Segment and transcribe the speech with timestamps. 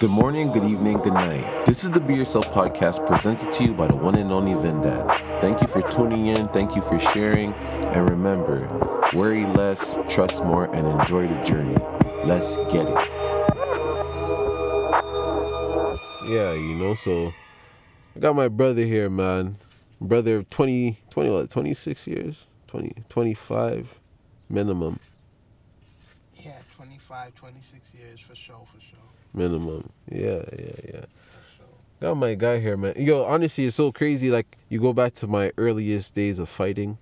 [0.00, 1.66] Good morning, good evening, good night.
[1.66, 4.80] This is the Be Yourself podcast presented to you by the one and only Vin
[4.80, 5.40] Dad.
[5.40, 8.60] Thank you for tuning in, thank you for sharing, and remember
[9.12, 11.76] worry less, trust more, and enjoy the journey.
[12.24, 13.08] Let's get it.
[16.30, 17.32] Yeah, you know, so
[18.14, 19.56] I got my brother here, man.
[20.00, 22.46] Brother of 20, 20 what, 26 years?
[22.68, 23.98] 20, 25
[24.48, 25.00] minimum.
[27.10, 28.98] Yeah, 25, 26 years for sure, for sure,
[29.34, 29.88] Minimum.
[30.10, 31.04] Yeah, yeah, yeah.
[31.56, 31.66] sure.
[32.00, 32.94] Got my guy here, man.
[32.96, 34.30] Yo, honestly, it's so crazy.
[34.30, 36.98] Like, you go back to my earliest days of fighting.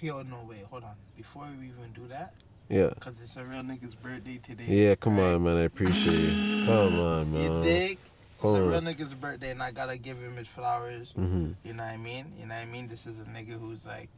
[0.00, 0.94] Yo, no, wait, hold on.
[1.16, 2.32] Before we even do that,
[2.68, 2.90] Yeah.
[2.94, 4.64] because it's a real nigga's birthday today.
[4.66, 5.34] Yeah, come right?
[5.34, 5.56] on, man.
[5.56, 6.64] I appreciate you.
[6.66, 7.62] Come on, You man.
[7.62, 7.92] dig?
[7.92, 11.12] It's Hold a real nigga's birthday, and I gotta give him his flowers.
[11.18, 11.52] Mm-hmm.
[11.64, 12.32] You know what I mean?
[12.40, 12.88] You know what I mean?
[12.88, 14.08] This is a nigga who's like,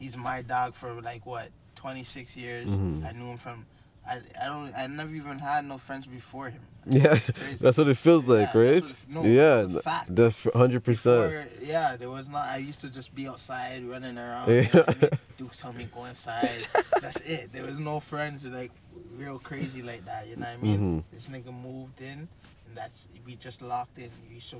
[0.00, 2.66] he's my dog for like what, 26 years.
[2.66, 3.04] Mhm.
[3.06, 3.64] I knew him from,
[4.10, 6.60] I, I don't, I never even had no friends before him.
[6.86, 7.18] Yeah,
[7.60, 8.76] that's what it feels Yeah, like, right?
[8.82, 9.66] it- no, yeah,
[10.08, 11.50] the hundred percent.
[11.62, 12.46] Yeah, there was not.
[12.46, 14.48] I used to just be outside running around.
[14.50, 14.62] Yeah.
[14.62, 15.10] You know I mean?
[15.38, 16.66] Duke told me go inside.
[17.00, 17.52] That's it.
[17.52, 18.72] There was no friends like
[19.16, 20.26] real crazy like that.
[20.28, 20.80] You know what I mean?
[20.80, 21.04] Mhm.
[21.14, 22.26] This nigga moved in,
[22.66, 24.10] and that's we just locked in.
[24.28, 24.50] We used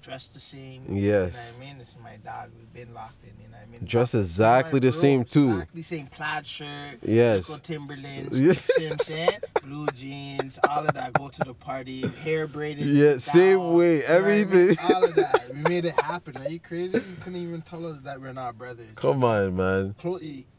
[0.00, 0.82] to dress the same.
[0.88, 0.96] Yes.
[0.96, 1.78] You know what I mean?
[1.78, 2.50] This is my dog.
[2.56, 3.30] We've been locked in.
[3.40, 3.84] You know what I mean?
[3.84, 5.50] Dress exactly the same too.
[5.50, 6.98] Exactly same plaid shirt.
[7.02, 7.48] Yes.
[7.48, 8.38] Go Timberlands.
[8.40, 8.48] Yeah.
[8.48, 9.30] You see what I'm saying?
[9.62, 11.12] Blue jeans, all of that.
[11.12, 12.86] Go to the party, hair braided.
[12.86, 14.40] Yeah, same down, way, you know what I mean?
[14.40, 14.94] everything.
[14.94, 15.50] All of that.
[15.54, 16.36] We made it happen.
[16.38, 16.92] Are you crazy?
[16.92, 18.86] You couldn't even tell us that we're not brothers.
[18.94, 19.94] Come on, man.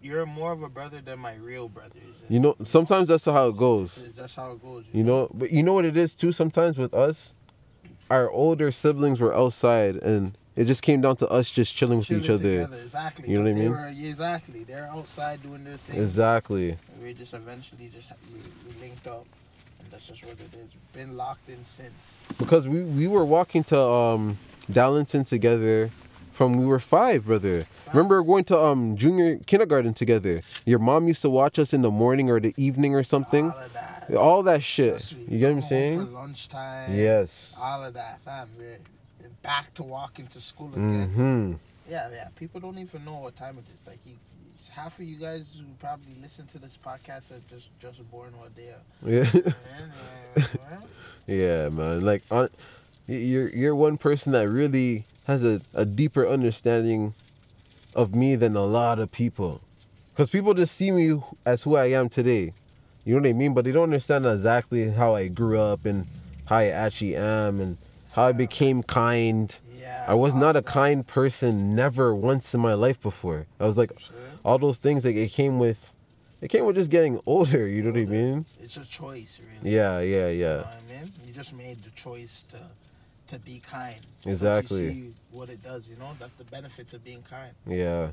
[0.02, 2.02] You're more of a brother than my real brothers.
[2.30, 4.09] You know, sometimes that's how it goes.
[4.16, 4.86] That's how it goes.
[4.92, 6.31] You know, but you know what it is too.
[6.31, 7.34] Sometimes with us,
[8.12, 12.08] our older siblings were outside, and it just came down to us just chilling with
[12.08, 12.64] Chilling each other.
[12.66, 13.30] together, Exactly.
[13.30, 13.72] You know what I They mean?
[13.72, 14.64] Were, exactly.
[14.64, 16.02] They're outside doing their thing.
[16.02, 16.70] Exactly.
[16.72, 19.26] And we just eventually just we, we linked up,
[19.80, 20.70] and that's just what it is.
[20.94, 21.94] Been locked in since.
[22.38, 24.38] Because we we were walking to um
[24.69, 25.90] Darlington together
[26.31, 27.66] from we were five, brother.
[27.94, 30.42] Remember going to um junior kindergarten together.
[30.66, 33.52] Your mom used to watch us in the morning or the evening or something.
[33.52, 34.16] All of that.
[34.16, 35.12] All that shit.
[35.12, 36.06] You get what I'm saying?
[36.06, 36.96] For lunchtime.
[36.96, 37.56] Yes.
[37.59, 38.50] All of that, fam.
[38.58, 38.78] We're
[39.44, 41.09] back to walking to school again.
[41.09, 41.53] Mm-hmm.
[41.90, 42.28] Yeah, yeah.
[42.36, 43.88] People don't even know what time it is.
[43.88, 44.14] Like, you,
[44.70, 48.56] half of you guys who probably listen to this podcast are just just born what
[48.56, 48.74] day.
[49.06, 49.24] Yeah.
[50.70, 50.81] Man,
[51.28, 52.03] yeah, man.
[52.03, 52.50] Like on,
[53.07, 57.13] you're you're one person that really has a, a deeper understanding
[57.95, 59.62] of me than a lot of people.
[60.16, 62.53] Cause people just see me as who I am today.
[63.06, 63.53] You know what I mean?
[63.53, 66.06] But they don't understand exactly how I grew up and
[66.45, 67.78] how I actually am and
[68.13, 69.57] how I became kind.
[69.79, 70.06] yeah.
[70.07, 73.47] I was not a kind person never once in my life before.
[73.59, 73.91] I was like
[74.44, 75.91] all those things like it came with
[76.41, 78.46] it came with just getting older, you know what I mean?
[78.62, 79.75] It's a choice, really.
[79.75, 80.29] Yeah, yeah, yeah.
[80.29, 81.12] You know I mean?
[81.25, 82.62] You just made the choice to
[83.28, 83.96] to be kind.
[84.25, 84.94] Exactly.
[84.94, 86.12] See what it does, you know?
[86.19, 87.53] That's the benefits of being kind.
[87.66, 88.09] Yeah.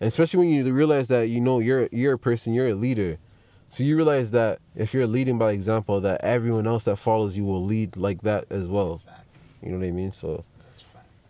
[0.00, 3.18] And especially when you realize that you know you're you're a person, you're a leader.
[3.68, 7.44] So you realize that if you're leading by example, that everyone else that follows you
[7.44, 8.94] will lead like that as well.
[8.94, 9.24] Exactly.
[9.62, 10.12] You know what I mean?
[10.12, 10.42] So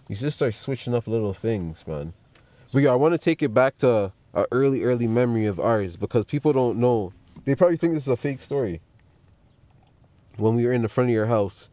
[0.09, 2.13] you just start switching up little things, man.
[2.73, 5.97] But yeah, I want to take it back to a early, early memory of ours
[5.97, 7.13] because people don't know.
[7.45, 8.81] They probably think this is a fake story.
[10.37, 11.69] When we were in the front of your house,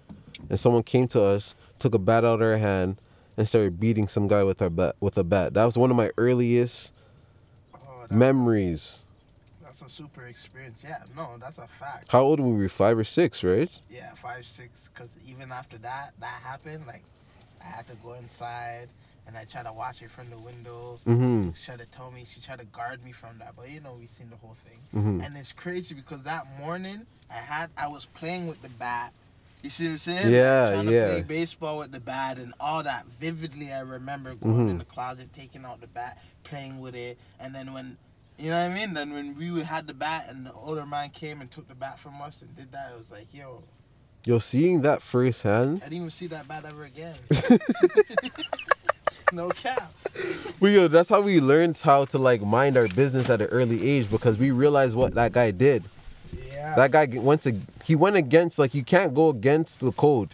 [0.50, 2.98] and someone came to us, took a bat out of our hand,
[3.38, 5.54] and started beating some guy with our bat with a bat.
[5.54, 6.92] That was one of my earliest
[7.76, 9.04] Oh, that- memories.
[9.64, 10.84] That's a super experience.
[10.84, 12.12] Yeah, no, that's a fact.
[12.12, 12.68] How old were we?
[12.68, 13.80] Five or six, right?
[13.90, 14.90] Yeah, five, six.
[14.92, 17.04] Because even after that, that happened, like,
[17.62, 18.90] I had to go inside
[19.28, 20.98] and I tried to watch it from the window.
[21.06, 21.50] Mm-hmm.
[21.52, 23.56] She tried to tell me, she tried to guard me from that.
[23.58, 24.80] But you know, we seen the whole thing.
[24.96, 25.26] Mhm.
[25.26, 29.14] And it's crazy because that morning, I had, I was playing with the bat.
[29.64, 30.32] You see what I'm saying?
[30.32, 31.08] Yeah, trying yeah.
[31.08, 33.06] to play baseball with the bat and all that.
[33.20, 34.80] Vividly, I remember going in Mhm.
[34.80, 37.98] the closet, taking out the bat, playing with it, and then when,
[38.38, 38.94] you know what I mean?
[38.94, 42.00] Then when we had the bat and the older man came and took the bat
[42.00, 43.64] from us and did that, it was like, yo,
[44.26, 45.78] Yo, seeing that firsthand.
[45.82, 47.16] I didn't even see that bat ever again.
[49.34, 49.94] no cap.
[50.60, 53.88] We yo, that's how we learned how to like mind our business at an early
[53.90, 55.84] age because we realized what that guy did.
[56.52, 56.76] Yeah.
[56.76, 60.30] That guy went to he went against like you can't go against the code.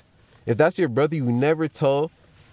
[0.46, 2.12] If that's your brother, you never tell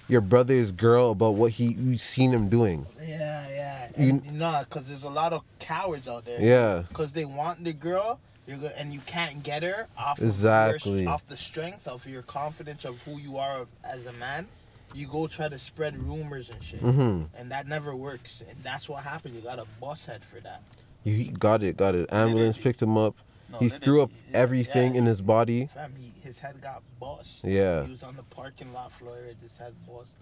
[0.08, 2.86] your brother's girl about what he you seen him doing.
[3.00, 3.88] Yeah, yeah.
[3.98, 6.40] You- And, no, because there's a lot of cowards out there.
[6.40, 6.82] Yeah.
[6.88, 11.02] Because they want the girl, and you can't get her off of Exactly.
[11.02, 14.46] your, off the strength of your confidence of who you are as a man.
[14.94, 17.28] You go try to spread rumors and shit, Mhm.
[17.36, 18.42] and that never works.
[18.48, 19.34] And that's what happened.
[19.36, 20.62] You got a boss head for that.
[21.04, 22.12] You got it, got it.
[22.12, 22.62] Ambulance Energy.
[22.62, 23.16] picked him up.
[23.50, 24.98] No, he threw up yeah, everything yeah.
[25.00, 25.68] in his body.
[25.74, 27.42] Fam, he, his head got bust.
[27.42, 27.84] Yeah.
[27.84, 29.16] He was on the parking lot floor.
[29.42, 30.12] His head bust.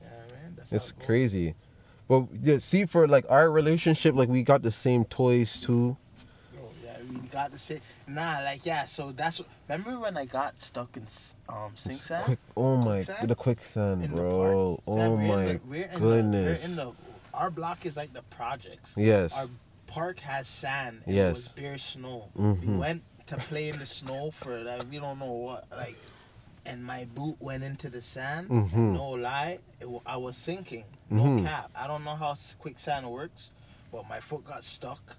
[0.00, 0.54] Yeah, man.
[0.56, 1.54] That's It's it crazy.
[2.08, 5.96] But yeah, see, for like our relationship, like we got the same toys too.
[7.10, 8.86] We got to say nah, like yeah.
[8.86, 11.06] So that's what, remember when I got stuck in
[11.48, 12.38] um sink sand quick.
[12.56, 13.28] Oh my, Quicksand?
[13.30, 14.82] the quicksand, in the bro.
[14.86, 16.62] Oh we're in my the- we're in the- goodness.
[16.62, 16.92] we're in the,
[17.34, 18.90] our block is like the projects.
[18.96, 19.36] yes.
[19.38, 19.48] Our
[19.86, 21.02] park has sand.
[21.06, 21.32] And It Yes.
[21.36, 22.28] was bare snow.
[22.38, 22.60] Mhm.
[22.66, 25.96] We went to play in the snow for like we don't know what like,
[26.66, 28.48] and my boot went into the sand.
[28.50, 28.92] Mhm.
[28.94, 30.84] No lie, it, I was sinking.
[31.08, 31.44] No Mhm.
[31.44, 31.70] cap.
[31.74, 33.50] I don't know how quicksand works,
[33.90, 35.16] but my foot got stuck.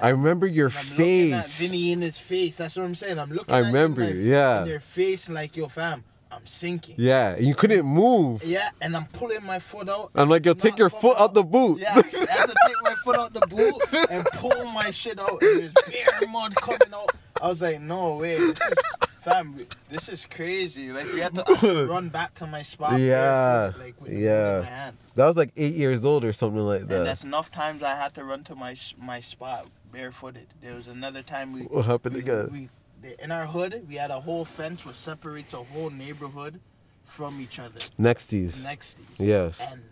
[0.00, 1.60] I remember your And I'm looking at face.
[1.60, 2.56] Vinny in his face.
[2.56, 3.18] That's what I'm saying.
[3.18, 4.62] I'm looking I you remember, my- yeah.
[4.62, 6.94] In their face, like, yo, fam, I'm sinking.
[6.98, 8.42] Yeah, you couldn't move.
[8.42, 10.10] Yeah, and I'm pulling my foot out.
[10.14, 11.80] I'm like, yo, take your foot out the boot.
[11.80, 13.74] Yeah, I had to take my foot out the boot
[14.10, 15.40] and pull my shit out.
[15.42, 17.10] And there's bare mud coming out.
[17.40, 18.74] I was like, no way, this is
[19.22, 20.90] fam, this is crazy.
[20.92, 22.98] Like we had to to run back to my spot.
[23.00, 24.60] Yeah, like with yeah.
[24.60, 24.96] my hand.
[25.16, 27.04] That was like eight years old or something like And that.
[27.04, 30.46] that's enough times I had to run to my my spot barefooted.
[30.60, 32.48] There was another time we What happened we, again?
[32.50, 32.68] we
[33.22, 36.60] in our hood we had a whole fence which separates a whole neighborhood
[37.04, 37.78] from each other.
[38.00, 38.62] Nexties.
[38.62, 39.60] Next Yes.
[39.60, 39.82] and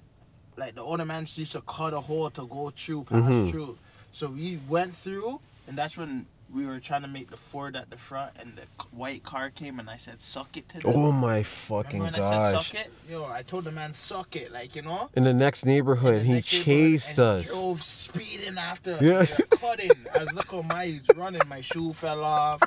[0.57, 3.51] like the older man used to cut a hole to go through, pass Mhm.
[3.51, 3.79] through.
[4.13, 7.91] So we went through, and that's when we were trying to make the Ford at
[7.91, 11.13] the front, and the white car came, and I said, "Suck it to them." Oh
[11.13, 12.93] my Remember fucking when I said, "Suck it"?
[13.09, 15.11] Yo, I told the man, "Suck it," like you know.
[15.15, 17.47] In the next neighborhood, And he the next neighborhood, chased and us.
[17.47, 19.03] Drove speeding after us.
[19.03, 19.27] Yeah.
[19.51, 19.91] Cutting.
[20.15, 21.43] I was looking at my he's running.
[21.49, 22.63] My shoe fell off.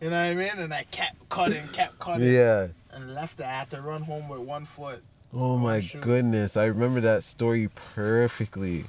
[0.00, 0.58] You know what I mean?
[0.58, 2.32] And I kept cutting, kept cutting.
[2.32, 2.68] Yeah.
[2.92, 3.46] And left it.
[3.46, 5.02] I had to run home with one foot.
[5.32, 6.56] Oh my goodness.
[6.56, 8.86] I remember that story perfectly.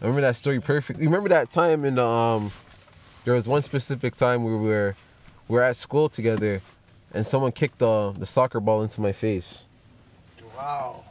[0.00, 1.04] I remember that story perfectly.
[1.04, 2.50] You remember that time in the um
[3.24, 4.96] there was one specific time we were
[5.48, 6.60] we were at school together
[7.12, 9.64] and someone kicked the the soccer ball into my face.
[10.56, 11.04] Wow.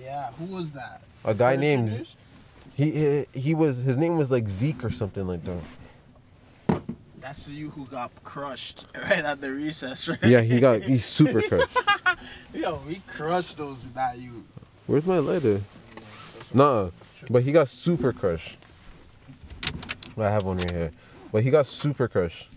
[0.00, 0.30] Yeah.
[0.32, 1.02] Who was that?
[1.24, 2.06] A guy named
[2.74, 6.82] he, he he was his name was like Zeke or something like that.
[7.20, 10.18] That's you who got crushed right at the recess, right?
[10.24, 11.68] Yeah, he got he's super crushed.
[12.52, 14.44] Yo, we crushed those not you.
[14.86, 15.60] Where's my lighter?
[16.52, 16.90] Nah,
[17.30, 18.58] but he got super crushed.
[20.18, 20.92] I have one right here,
[21.32, 22.48] but he got super crushed.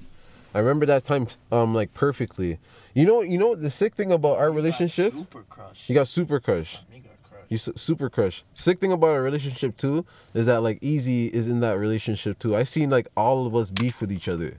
[0.54, 2.60] I remember that time, um, like perfectly.
[2.94, 5.14] You know, you know the sick thing about our He got relationship?
[5.14, 5.88] super crushed.
[5.88, 6.84] He got super crushed.
[6.90, 7.46] He got crushed.
[7.50, 8.46] He's super crushed.
[8.54, 12.56] Sick thing about our relationship too is that like Easy is in that relationship too.
[12.56, 14.58] I seen like all of us beef with each other.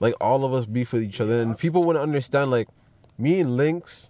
[0.00, 2.50] Like all of us beef with each other, and people wouldn't understand.
[2.50, 2.68] Like
[3.18, 4.08] me and Linkz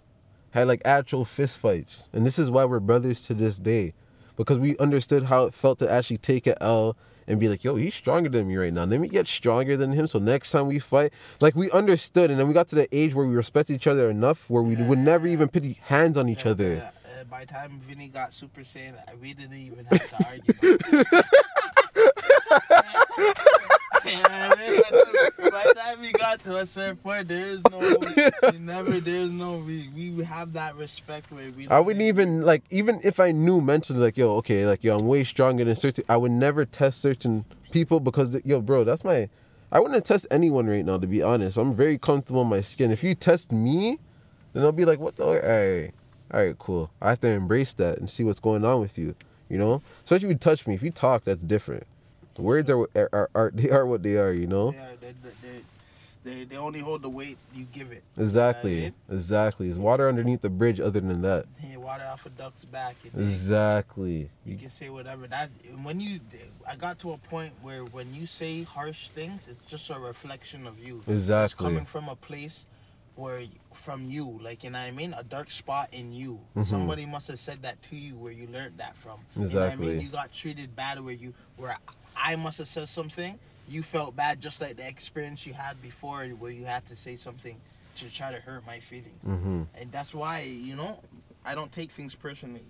[0.51, 3.93] had like actual fist fights, and this is why we're brothers to this day,
[4.37, 6.95] because we understood how it felt to actually take a L
[7.31, 8.83] and be like, yo, he's stronger than me right now.
[8.83, 10.05] Let me get stronger than him.
[10.07, 13.15] So next time we fight, like we understood, and then we got to the age
[13.15, 16.43] where we respected each other enough where we would never even put hands on each
[16.45, 16.75] Yeah, other.
[16.75, 16.91] yeah.
[17.21, 20.77] Uh, by the time Vinny got Super Saiyan, we didn't even have to argue.
[24.11, 27.79] Yeah, I mean, by the time we got to a certain point, there is no,
[28.51, 31.67] we never, there's no, we, we have that respect where we.
[31.67, 35.07] I wouldn't even like even if I knew mentally like yo okay like yo I'm
[35.07, 39.29] way stronger than certain I would never test certain people because yo bro that's my
[39.71, 41.57] I wouldn't test anyone right now to be honest.
[41.57, 42.91] I'm very comfortable in my skin.
[42.91, 43.99] If you test me
[44.53, 45.91] then I'll be like what the all right
[46.33, 46.91] all right cool.
[47.01, 49.15] I have to embrace that and see what's going on with you
[49.49, 49.81] you know?
[50.03, 51.85] Especially if you touch me if you talk that's different
[52.37, 55.61] words are are, are, are they are what they are you know Yeah, they, they,
[56.23, 58.03] they, they only hold the weight you give it.
[58.17, 62.63] exactly exactly is water underneath the bridge other than that Hey, water off a duck's
[62.65, 62.95] back.
[63.17, 65.27] exactly You can say whatever.
[65.27, 65.49] That
[65.83, 66.19] when you,
[66.67, 70.67] I got to a point where when you say harsh things, it's just a reflection
[70.67, 70.99] of you.
[71.01, 71.65] It's Exactly.
[71.65, 72.65] coming from a place
[73.15, 73.41] where
[73.73, 76.39] from you, like you know what I mean, a dark spot in you.
[76.55, 76.65] Mhm.
[76.67, 79.19] Somebody must have said that to you where you learned that from.
[79.35, 79.87] You know what I Exactly.
[79.87, 80.01] mean?
[80.01, 81.77] You got treated bad where you where
[82.15, 83.37] I must have said something.
[83.67, 87.15] You felt bad just like the experience you had before where you had to say
[87.15, 87.57] something
[87.95, 89.19] to try to hurt my feelings.
[89.25, 89.63] mm-hmm.
[89.75, 90.99] And that's why, you know,
[91.45, 92.63] I don't take things personally.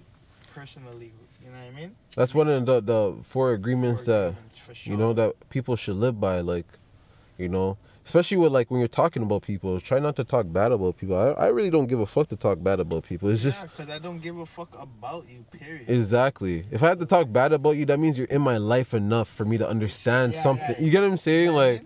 [0.53, 1.12] Personally,
[1.43, 1.95] you know what I mean?
[2.15, 5.75] That's one of the the four agreements For that agreements, for you know that people
[5.75, 6.41] should live by.
[6.41, 6.65] Like,
[7.41, 10.71] you know, especially with like when you're talking about people, try not to talk bad
[10.71, 11.15] about people.
[11.17, 13.29] I, I really don't give a fuck to talk bad about people.
[13.29, 15.43] It's just because I don't give a fuck about you.
[15.57, 15.89] Period.
[15.89, 16.65] exactly.
[16.71, 19.27] If I have to talk bad about you, that means you're in my life enough
[19.27, 20.75] for me to understand Yeah, something.
[20.77, 20.81] yeah.
[20.86, 21.41] You get what I'm saying?
[21.41, 21.86] You know what I Like,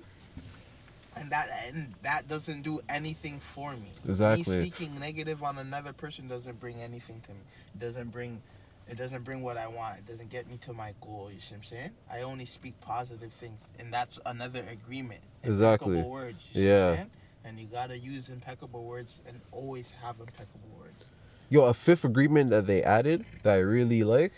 [1.17, 3.91] and that and that doesn't do anything for me.
[4.07, 4.57] Exactly.
[4.57, 7.39] Me speaking negative on another person doesn't bring anything to me.
[7.79, 8.41] Doesn't bring
[8.87, 9.97] It doesn't bring what I want.
[9.97, 11.29] It doesn't get me to my goal.
[11.33, 11.89] You see what I'm saying?
[12.11, 15.21] I only speak positive things, and that's another agreement.
[15.43, 15.93] Exactly.
[15.93, 16.37] Impeccable words.
[16.53, 17.05] You see Yeah.
[17.43, 21.05] And you gotta use impeccable words and always have impeccable words.
[21.49, 24.33] Yo, a fifth agreement that they added that I really like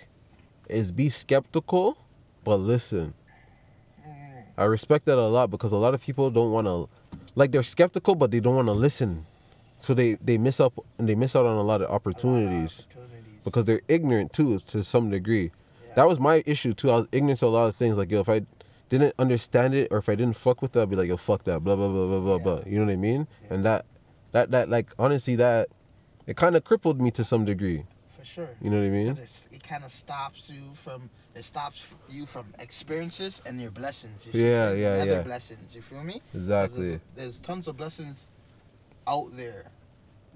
[0.69, 1.97] is be skeptical,
[2.43, 3.13] but listen.
[4.05, 4.43] Mm.
[4.57, 6.89] I respect that a lot because a lot of people don't want to,
[7.35, 9.25] like they're skeptical, but they don't want to listen,
[9.79, 13.06] so they they miss up and they miss out on a lot of opportunities Opportunities.
[13.49, 15.51] Because they're ignorant too to some degree.
[15.87, 15.93] Yeah.
[15.95, 16.91] That was my issue too.
[16.91, 17.97] I was ignorant to a lot of things.
[17.97, 18.41] Like yo, if I
[18.89, 21.43] didn't understand it or if I didn't fuck with it, I'd be like yo, fuck
[21.45, 22.43] that, blah blah blah blah blah Yeah.
[22.43, 22.61] blah.
[22.71, 23.27] You know what I mean?
[23.45, 23.53] Yeah.
[23.53, 23.85] And that
[24.31, 25.69] that that like honestly that
[26.25, 27.85] it kind of crippled me to some degree.
[28.19, 28.49] For sure.
[28.61, 29.17] You know what I mean?
[29.51, 34.25] It kind of stops you from it stops you from experiences and your blessings.
[34.25, 35.21] You Yeah, yeah, Other yeah.
[35.21, 35.75] blessings.
[35.75, 36.21] You feel me?
[36.33, 36.89] Exactly.
[36.89, 38.25] There's, there's tons of blessings
[39.07, 39.65] out there,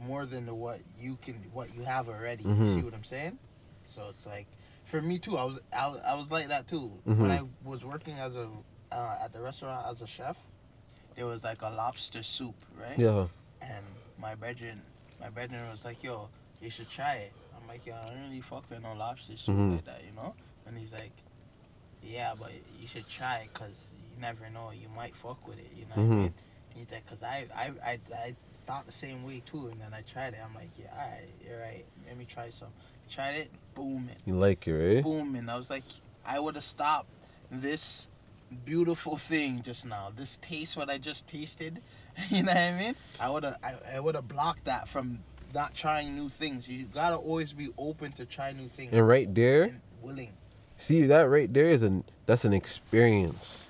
[0.02, 2.44] more than the what you can what you have already.
[2.44, 2.76] You Mhm.
[2.76, 3.38] see what I'm saying?
[3.86, 4.48] So it's like
[4.86, 5.38] for me too.
[5.38, 7.18] I was I, was- I was like that too Mhm.
[7.18, 8.50] when I was working as a
[8.92, 10.38] uh, at the restaurant as a chef.
[11.16, 12.98] There was like a lobster soup, right?
[12.98, 13.28] Yeah.
[13.62, 13.86] And
[14.18, 14.82] my brethren,
[15.20, 16.30] my brethren was like, "Yo,
[16.62, 19.56] you should try it." I'm like, "Yo, I don't really fuck with no lobster soup
[19.56, 19.76] Mhm.
[19.76, 20.34] like that, you know."
[20.66, 21.12] And he's like,
[22.02, 25.72] "Yeah, but you should try it, cause you never know, you might fuck with it,
[25.76, 26.14] you know what.
[26.14, 26.34] I mean?"
[26.72, 28.36] And he's like, "Cause I, I, I, I
[28.72, 30.40] thought the same way too, and then I tried it.
[30.44, 31.84] I'm like, yeah, all right, you're right.
[32.08, 32.70] Let me try some.
[33.10, 35.04] Tried it, booming, You like it, right?
[35.04, 35.50] booming.
[35.50, 35.84] I was like,
[36.26, 37.10] I would have stopped
[37.52, 38.08] this
[38.64, 40.14] beautiful thing just now.
[40.16, 41.82] This taste, what I just tasted.
[42.30, 42.96] You know what I mean?
[43.22, 45.20] I would have, I, I would have blocked that from
[45.54, 46.68] not trying new things.
[46.68, 50.34] You gotta always be open to try new things And right there, and willing.
[50.78, 53.66] see that right there is an that's an experience.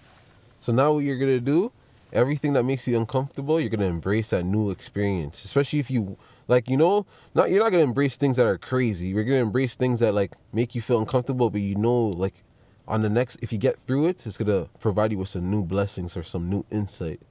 [0.59, 1.71] So now what you're gonna do,
[2.13, 5.43] everything that makes you uncomfortable, you're gonna embrace that new experience.
[5.43, 9.07] Especially if you like, you know, not you're not gonna embrace things that are crazy.
[9.07, 12.43] You're gonna embrace things that like make you feel uncomfortable, but you know, like
[12.87, 15.63] on the next, if you get through it, it's gonna provide you with some new
[15.65, 17.21] blessings or some new insight.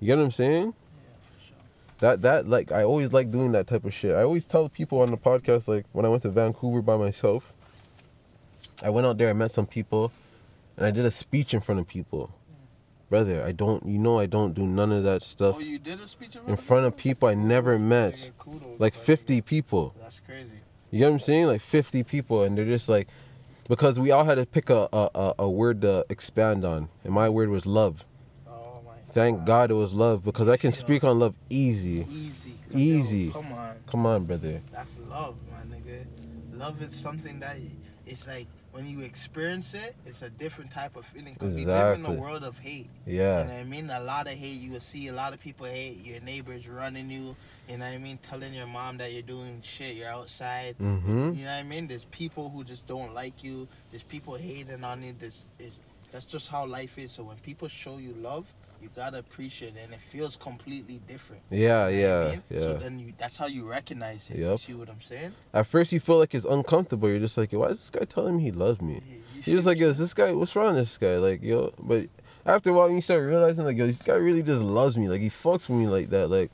[0.00, 0.74] You get what I'm saying?
[0.74, 1.56] Yeah, sure.
[2.00, 4.14] that that like I always like doing that type of shit.
[4.14, 7.52] I always tell people on the podcast like when I went to Vancouver by myself,
[8.82, 10.12] I went out there, I met some people,
[10.76, 12.35] and I did a speech in front of people.
[13.08, 16.00] Brother, I don't you know I don't do none of that stuff Oh, you did
[16.00, 18.30] a speech in front of people I never met.
[18.78, 19.94] Like 50 people.
[20.00, 20.50] That's crazy.
[20.90, 21.46] You know what I'm saying?
[21.46, 23.06] Like 50 people and they're just like
[23.68, 26.88] because we all had to pick a a, a, word to expand on.
[27.04, 28.04] And my word was love.
[28.48, 28.92] Oh my.
[29.12, 32.06] Thank God it was love because I can speak on love easy.
[32.08, 32.54] Easy.
[32.72, 33.18] Easy.
[33.18, 33.76] Yo, come on.
[33.86, 34.62] Come on, brother.
[34.72, 36.04] That's love, my nigga.
[36.52, 37.56] Love is something that
[38.06, 41.32] it's like when you experience it, it's a different type of feeling.
[41.32, 42.90] Because we live in a world of hate.
[43.06, 43.38] Yeah.
[43.38, 43.88] You know what I mean?
[43.90, 44.60] A lot of hate.
[44.60, 47.34] You will see a lot of people hate your neighbors running you.
[47.70, 48.18] You know what I mean?
[48.18, 49.96] Telling your mom that you're doing shit.
[49.96, 50.76] You're outside.
[50.78, 51.32] Mm-hmm.
[51.32, 51.86] You know what I mean?
[51.86, 53.66] There's people who just don't like you.
[53.90, 55.14] There's people hating on you.
[55.18, 55.38] There's,
[56.12, 57.12] that's just how life is.
[57.12, 58.44] So when people show you love,
[58.86, 61.42] you gotta appreciate it, and it feels completely different.
[61.50, 62.42] Yeah, You know what I yeah, mean?
[62.50, 62.60] yeah.
[62.60, 64.36] So then you, that's how you recognize it.
[64.38, 65.32] You see what I'm saying?
[65.52, 67.08] At first, you feel like it's uncomfortable.
[67.08, 68.94] You're just like, why is this guy telling me he loves me?
[69.08, 70.32] You- you You're just like, yo, is this guy?
[70.32, 71.16] What's wrong with this guy?
[71.16, 72.06] Like, yo, but
[72.46, 75.08] after a while, you start realizing, like, yo, this guy really just loves me.
[75.08, 76.28] Like, he fucks with me like that.
[76.30, 76.50] Like,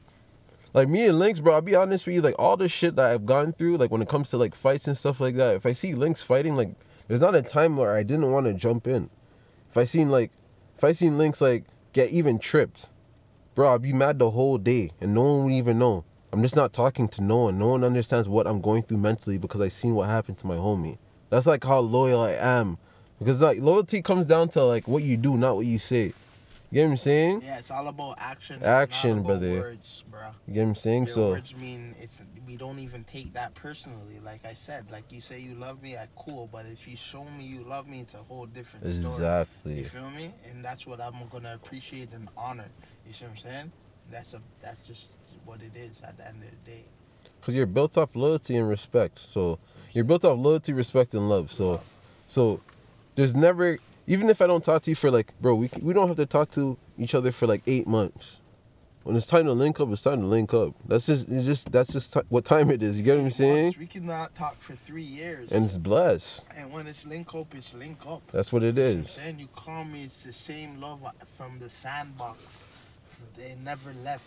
[0.75, 1.55] like me and Linkz, bro.
[1.55, 2.23] I'll be honest with you.
[2.23, 4.89] Like, all the shit that I've gone through, like when it comes to like fights
[4.89, 5.55] and stuff like that.
[5.57, 6.71] If I see Linkz fighting, like,
[7.09, 9.11] there's not a time where I didn't want to jump in.
[9.71, 10.31] If I seen like,
[10.79, 12.89] if I seen Linkz like get even tripped,
[13.55, 16.05] bro, I'd be mad the whole day, and no one would even know.
[16.33, 17.59] I'm just not talking to no one.
[17.59, 20.57] No one understands what I'm going through mentally because I seen what happened to my
[20.57, 20.97] homie.
[21.29, 22.79] That's like how loyal I am.
[23.19, 26.15] Because like loyalty comes down to like what you do, not what you say.
[26.73, 27.43] You get what I'm saying?
[27.45, 28.63] Yeah, it's all about action.
[28.63, 29.61] Action, brother.
[29.61, 30.29] Words, bro.
[30.49, 31.05] You get what I'm saying?
[31.05, 32.23] Your So words mean it's.
[32.47, 34.21] We don't even take that personally.
[34.25, 36.49] Like I said, like you say you love me, I cool.
[36.51, 39.05] But if you show me you love me, it's a whole different story.
[39.05, 39.79] Exactly.
[39.81, 40.33] You feel me?
[40.51, 42.69] And that's what I'm gonna appreciate and honor.
[43.07, 43.73] You see what I'm saying?
[44.11, 44.41] That's a.
[44.63, 45.09] That's just
[45.45, 46.85] what it is at the end of the day.
[47.39, 49.19] Because you're built off loyalty and respect.
[49.19, 49.59] So
[49.93, 51.53] you're built off loyalty, respect, and love.
[51.53, 51.83] So,
[52.29, 52.61] so
[53.15, 56.09] there's never, even if I don't talk to you for like, bro, we we don't
[56.09, 58.41] have to talk to each other for like eight months.
[59.05, 60.75] When it's time to link up, it's time to link up.
[60.87, 62.97] That's just, it's just, that's just ti what time it is.
[62.97, 63.75] You get what I'm saying?
[63.77, 65.51] We cannot talk for three years.
[65.51, 66.45] And it's blessed.
[66.57, 68.23] And when it's link up, it's link up.
[68.31, 68.79] That's what it is.
[68.79, 69.11] You see what I'm is.
[69.11, 69.39] saying?
[69.41, 72.63] You call me, it's the same love uh, from the sandbox.
[73.37, 74.25] They never left.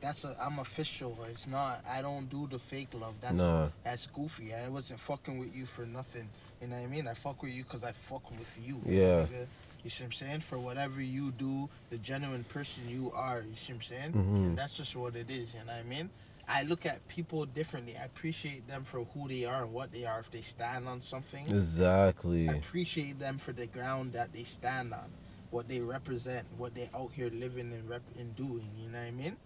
[0.00, 1.18] That's a, I'm official.
[1.28, 1.84] It's not.
[1.88, 3.14] I don't do the fake love.
[3.20, 3.70] That's Nah.
[3.82, 4.54] that's goofy.
[4.54, 6.28] I wasn't fucking with you for nothing.
[6.60, 7.08] You know what I mean?
[7.08, 8.80] I fuck with you because I fuck with you.
[8.86, 9.22] Yeah.
[9.26, 9.46] nigga.
[9.82, 10.40] You see what I'm saying?
[10.40, 13.38] For whatever you do, the genuine person you are.
[13.40, 14.12] You see what I'm saying?
[14.12, 14.46] Mhm.
[14.48, 15.54] And that's just what it is.
[15.54, 16.10] You know what I mean?
[16.46, 17.96] I look at people differently.
[17.96, 20.18] I appreciate them for who they are and what they are.
[20.20, 22.48] If they stand on something, Exactly.
[22.48, 25.10] I appreciate them for the ground that they stand on,
[25.50, 28.68] what they represent, what they out here living and rep- and doing.
[28.78, 29.36] You know what I mean?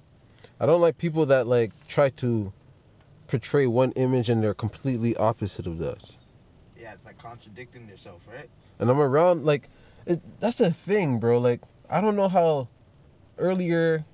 [0.59, 2.53] I don't like people that like try to
[3.29, 6.17] portray one image and they're completely opposite of that.
[6.85, 8.51] Yeah, it's like contradicting yourself, right?
[8.79, 9.71] And I'm around like
[10.05, 11.39] it, that's a thing, bro.
[11.39, 12.69] Like I don't know how
[13.39, 14.05] earlier,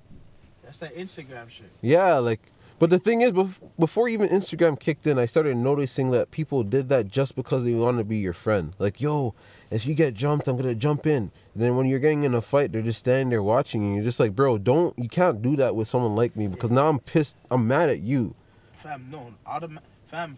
[0.63, 1.69] That's that Instagram shit.
[1.81, 2.39] yeah, like.
[2.79, 6.63] But the thing is, bef- before even Instagram kicked in, I started noticing that people
[6.63, 8.73] did that just because they want to be your friend.
[8.79, 9.35] Like, yo,
[9.69, 11.29] if you get jumped, I'm gonna jump in.
[11.53, 13.95] And then when you're getting in a fight, they're just standing there watching you.
[13.95, 14.97] You're just like, bro, don't.
[14.97, 17.37] You can't do that with someone like me because now I'm pissed.
[17.51, 18.33] I'm mad at you.
[18.77, 20.37] Fam, no, autom- fam,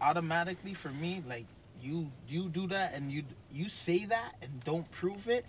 [0.00, 1.46] automatically for me, like
[1.82, 5.44] you, you do that and you, you say that and don't prove it,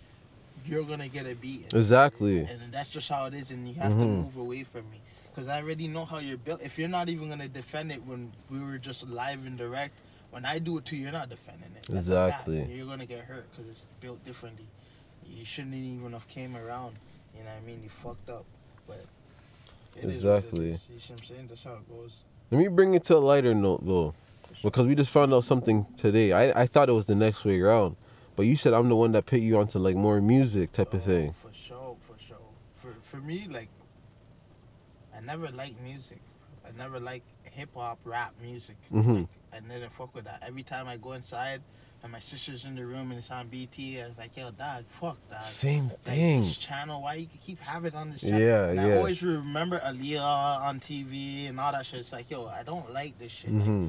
[0.65, 1.73] you're gonna get a beat.
[1.73, 2.39] Exactly.
[2.39, 4.23] And that's just how it is, and you have to Mhm.
[4.23, 4.99] move away from me.
[5.33, 6.61] Because I already know how you're built.
[6.61, 9.93] If you're not even to defend it when we were just live and direct,
[10.31, 11.83] when I do it to you, you're not defending it.
[11.87, 12.07] That's.
[12.07, 12.63] Exactly.
[12.65, 14.65] You're to get hurt because it's built differently.
[15.25, 16.95] You shouldn't even have came around.
[17.37, 17.81] You know what I mean?
[17.83, 18.43] You fucked up.
[18.85, 19.05] But
[19.95, 20.71] it is what it Exactly.
[20.71, 20.81] is.
[20.93, 21.45] You see what I'm saying?
[21.47, 22.17] That's how it goes.
[22.51, 24.13] Let me bring it to a lighter note though,
[24.63, 26.31] because we just found out something today.
[26.31, 27.95] I, I thought it was the next way around,
[28.35, 31.03] but you said I'm the one that put you onto like more music type of
[31.03, 31.33] thing.
[31.33, 32.37] For sure, for sure.
[32.77, 33.69] For for me, like,
[35.15, 36.19] I never liked music.
[36.65, 38.77] I never liked hip hop, rap music.
[38.91, 39.27] Mhm.
[39.51, 40.43] I didn't fuck with that.
[40.45, 41.61] Every time I go inside
[42.03, 44.85] and my sister's in the room and it's on BET, I was like, yo, dog,
[44.87, 45.43] fuck, dog.
[45.43, 46.41] Same Like, thing.
[46.41, 48.39] this channel, why you can keep having it on this channel?
[48.39, 51.99] Yeah, and I always remember Aaliyah on TV and all that shit.
[51.99, 53.51] It's like, yo, I don't like this shit.
[53.51, 53.87] Like, hmm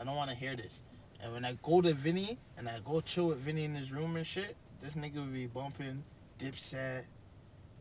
[0.00, 0.82] I don't want to hear this.
[1.22, 4.16] And when I go to Vinny and I go chill with Vinny in his room
[4.16, 6.02] and shit, this nigga would be bumping
[6.38, 7.02] Dipset,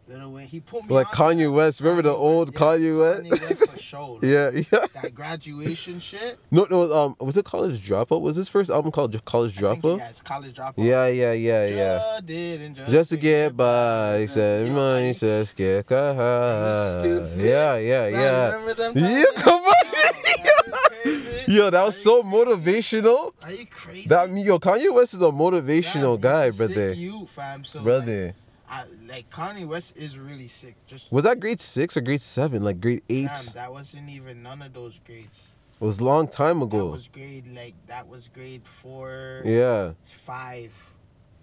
[0.09, 0.47] Little Wayne.
[0.47, 1.53] He put me Like Kanye.
[1.53, 1.81] West.
[1.81, 3.23] Remember the old Kanye West?
[3.23, 4.19] Kanye West for sure.
[4.23, 4.85] Yeah, yeah.
[5.01, 6.39] That graduation shit.
[6.49, 6.91] No, no.
[6.91, 8.21] Um, was it College Dropout?
[8.21, 9.99] Was his first album called College Dropout?
[9.99, 10.73] Yeah, it's college dropout.
[10.77, 12.19] Yeah, yeah, yeah, yeah.
[12.25, 16.99] Just just, Just to get by, said Yo, money, says get high.
[16.99, 17.39] stupid?
[17.39, 18.45] Yeah, yeah, yeah.
[18.55, 19.73] remember them Yeah, come on.
[19.85, 21.45] Yo, that was crazy.
[21.51, 23.33] Yo, that was Are so motivational.
[23.43, 24.07] Are you crazy?
[24.09, 26.93] That yo, Kanye West is a motivational guy, brother.
[26.93, 27.63] Sick you, fam.
[27.63, 28.25] So, Brother.
[28.27, 28.35] Like,
[28.69, 30.75] I, like Kanye West is really sick.
[30.87, 32.63] Just Was that grade six or grade seven?
[32.63, 33.27] Like grade eight?
[33.29, 35.47] fam, that wasn't even none of those grades.
[35.81, 36.87] It was a long time ago.
[36.91, 39.93] That was grade like that was grade four, Yeah.
[40.05, 40.71] five,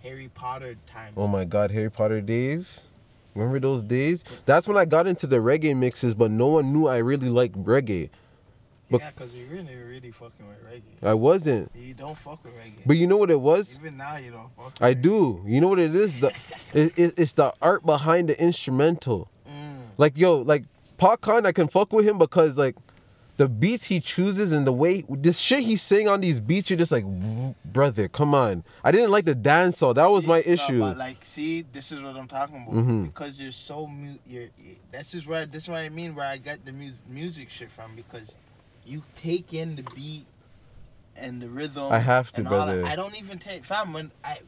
[0.03, 1.15] Harry Potter time.
[1.17, 2.85] Oh my God, Harry Potter days.
[3.35, 4.25] Remember those days?
[4.47, 7.57] That's when I got into the reggae mixes, but no one knew I really liked
[7.65, 8.09] reggae.
[8.91, 11.07] But- yeah, cause you really, really fucking with reggae.
[11.09, 11.73] I wasn't.
[11.75, 12.83] You don't fuck with reggae.
[12.87, 13.79] But you know what it was?
[13.79, 14.67] Even now, you don't fuck.
[14.75, 15.03] With I reggae.
[15.03, 15.43] do.
[15.47, 16.21] You know what it is?
[16.21, 16.29] The
[16.75, 19.29] it, it, it's the art behind the instrumental.
[19.49, 19.89] Mm.
[19.99, 20.65] Like yo, like
[20.99, 22.77] Popcaan, I can fuck with him because like
[23.39, 26.79] the beats he chooses and the way this shit he's saying on these beats, you're
[26.79, 27.05] just like,
[27.67, 28.65] brother, come on.
[28.83, 29.93] I didn't like the dance all.
[29.93, 30.81] That was See, my issue.
[30.81, 32.75] but like, see, this is what I'm talking about.
[32.87, 33.05] Mhm.
[33.07, 34.21] Because you're so mute.
[34.27, 34.47] You're.
[34.93, 35.45] This is where.
[35.45, 36.15] This is what I mean.
[36.15, 37.95] Where I got the music, music shit from.
[37.95, 38.33] Because
[38.87, 40.27] you take in the beat
[41.17, 41.93] and the rhythm.
[41.93, 42.81] I have to, and all that.
[42.81, 42.87] brother.
[42.87, 43.65] I don't even take.
[43.65, 44.39] Fam, when I.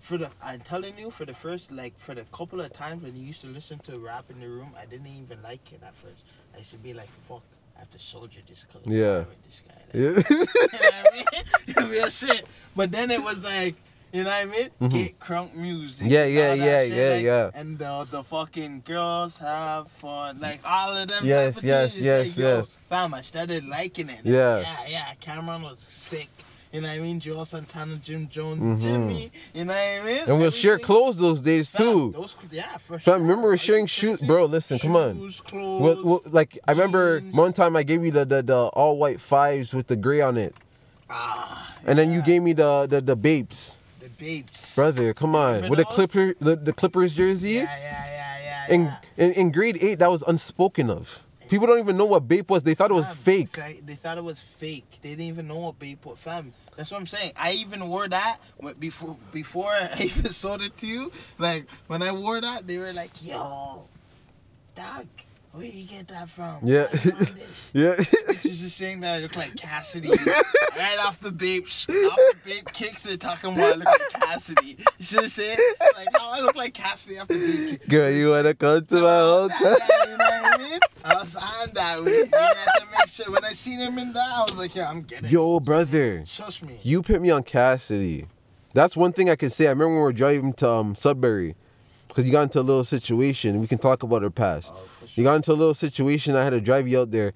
[0.00, 3.16] For the, I'm telling you, for the first, like, for the couple of times when
[3.16, 5.96] you used to listen to rap in the room, I didn't even like it at
[5.96, 6.22] first.
[6.54, 7.42] I used to be like, fuck,
[7.76, 8.84] I have to soldier this color.
[8.86, 9.24] Yeah.
[9.44, 9.74] This guy.
[9.92, 10.36] Like, Yeah.
[10.36, 11.90] you know what I mean?
[11.90, 12.46] Real shit.
[12.76, 13.74] But then it was like,
[14.12, 14.68] you know what I mean?
[14.80, 14.90] Mhm.
[14.90, 16.06] Get crunk music.
[16.10, 17.50] Yeah, yeah, yeah, yeah, like, yeah.
[17.54, 21.24] And the the fucking girls have fun, like all of them.
[21.24, 22.78] Yes, yes, yes, like, yes.
[22.88, 24.20] Fam, I started liking it.
[24.24, 24.60] Yeah.
[24.60, 25.14] yeah, yeah.
[25.20, 26.28] Cam'ron was sick.
[26.72, 27.20] You know what I mean?
[27.20, 28.80] Juelz Santana, Jim Jones, Mhm.
[28.82, 29.30] Jimmy.
[29.54, 30.22] You know what I mean?
[30.26, 32.12] and we'll share clothes those days Fam, too.
[32.12, 33.14] Those, yeah, for sure.
[33.14, 34.44] Fam, remember we're sharing shoes, bro.
[34.46, 35.16] Listen, come on.
[35.16, 35.80] Shoes, clothes.
[35.82, 39.20] Well, well, like I remember one time I gave you the, the the all white
[39.20, 40.54] fives with the gray on it,
[41.08, 44.74] ah, and then you gave me the the, the Bapes, the Bapes.
[44.76, 45.12] brother.
[45.14, 45.84] Come on, with the?
[45.84, 47.52] Clipper the, the Clippers jersey.
[47.52, 48.38] Yeah, yeah, yeah,
[48.68, 48.74] yeah.
[48.74, 48.98] In, yeah.
[49.16, 51.22] in in grade eight, that was unspoken of.
[51.48, 52.64] People don't even know what bape was.
[52.64, 53.52] They thought it was Fam, fake.
[53.52, 54.98] They, they thought it was fake.
[55.02, 56.18] They didn't even know what Bape was.
[56.18, 57.32] Fam, that's what I'm saying.
[57.36, 58.38] I even wore that
[58.80, 61.12] before before I even sold it to you.
[61.38, 63.84] Like when I wore that, they were like, "Yo,
[64.74, 65.06] dog,
[65.56, 66.86] where you get that from?" Yeah.
[66.92, 67.72] I found this.
[67.74, 67.94] Yeah.
[68.40, 70.08] She's just saying that I look like Cassidy.
[70.76, 74.76] right off the Bape, off the Bape kicks it, talking about I look like Cassidy.
[74.98, 75.58] You see what I'm saying?
[75.96, 77.86] Like how I look like Cassidy after kicks.
[77.86, 79.76] Girl, you wanna come to my hotel?
[80.06, 80.80] You know what I mean?
[81.04, 81.98] I was on that.
[81.98, 83.30] We, we had to make sure.
[83.32, 85.26] When I seen him in that, I was like, yeah, I'm getting.
[85.26, 85.32] It.
[85.32, 86.78] Yo, brother, Shush me.
[86.82, 88.26] you put me on Cassidy.
[88.72, 89.66] That's one thing I can say.
[89.66, 91.54] I remember when we were driving to um, Sudbury.
[92.16, 93.60] Because you got into a little situation.
[93.60, 94.72] We can talk about our past.
[94.74, 96.34] Oh, for You got into a little situation.
[96.34, 97.34] I had to drive you out there.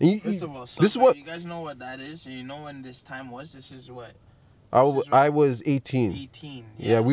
[0.00, 2.24] And you, First of all, this is what you guys know what that is.
[2.24, 3.52] You know when this time was.
[3.52, 4.12] This is what
[4.72, 6.12] I, w- this is I was 18.
[6.12, 6.64] 18.
[6.78, 7.12] Yeah, we were